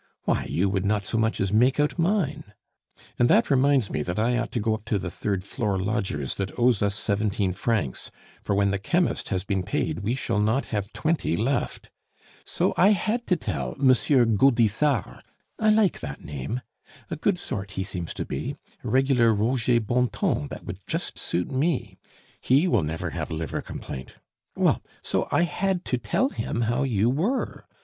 why, 0.23 0.45
you 0.45 0.67
would 0.67 0.83
not 0.83 1.05
so 1.05 1.15
much 1.15 1.39
as 1.39 1.53
make 1.53 1.79
out 1.79 1.99
mine.... 1.99 2.55
And 3.19 3.29
that 3.29 3.51
reminds 3.51 3.91
me 3.91 4.01
that 4.01 4.17
I 4.17 4.35
ought 4.35 4.51
to 4.53 4.59
go 4.59 4.73
up 4.73 4.83
to 4.85 4.97
the 4.97 5.11
third 5.11 5.43
floor 5.43 5.77
lodger's 5.77 6.33
that 6.41 6.57
owes 6.57 6.81
us 6.81 6.95
seventeen 6.95 7.53
francs, 7.53 8.09
for 8.41 8.55
when 8.55 8.71
the 8.71 8.79
chemist 8.79 9.29
has 9.29 9.43
been 9.43 9.61
paid 9.61 9.99
we 9.99 10.15
shall 10.15 10.39
not 10.39 10.65
have 10.73 10.91
twenty 10.91 11.37
left. 11.37 11.91
So 12.43 12.73
I 12.77 12.93
had 12.93 13.27
to 13.27 13.35
tell 13.35 13.73
M. 13.79 13.89
Gaudissart 14.37 15.21
(I 15.59 15.69
like 15.69 15.99
that 15.99 16.21
name), 16.25 16.61
a 17.11 17.15
good 17.15 17.37
sort 17.37 17.73
he 17.73 17.83
seems 17.83 18.15
to 18.15 18.25
be, 18.25 18.55
a 18.83 18.89
regular 18.89 19.35
Roger 19.35 19.79
Bontemps 19.79 20.49
that 20.49 20.65
would 20.65 20.79
just 20.87 21.19
suit 21.19 21.51
me. 21.51 21.99
He 22.41 22.67
will 22.67 22.81
never 22.81 23.11
have 23.11 23.29
liver 23.29 23.61
complaint! 23.61 24.15
Well, 24.55 24.81
so 25.03 25.27
I 25.31 25.43
had 25.43 25.85
to 25.85 25.99
tell 25.99 26.29
him 26.29 26.61
how 26.61 26.81
you 26.81 27.07
were. 27.11 27.67